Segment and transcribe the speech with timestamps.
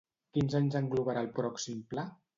[0.37, 2.11] Quins anys englobarà el pròxim pla?